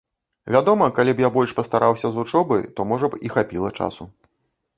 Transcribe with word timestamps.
Вядома, 0.53 0.87
калі 0.99 1.13
б 1.19 1.23
я 1.23 1.29
больш 1.35 1.53
пастараўся 1.59 2.07
з 2.15 2.19
вучобай, 2.21 2.65
то 2.77 2.87
можа 2.93 3.05
б 3.13 3.21
і 3.29 3.33
хапіла 3.37 3.69
часу. 3.79 4.03